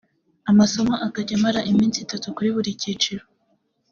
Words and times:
amasomo 0.51 0.93
akajya 1.05 1.33
amara 1.39 1.59
iminsi 1.71 1.97
itatu 2.05 2.27
kuri 2.35 2.49
buri 2.55 2.79
cyiciro 2.81 3.23